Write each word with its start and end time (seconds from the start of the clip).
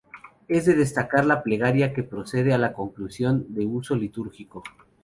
Es 0.47 0.65
de 0.65 0.73
destacar 0.73 1.25
la 1.25 1.43
plegaria 1.43 1.93
que 1.93 2.01
precede 2.01 2.55
a 2.55 2.57
la 2.57 2.73
conclusión, 2.73 3.45
de 3.49 3.67
uso 3.67 3.95
litúrgico. 3.95 4.63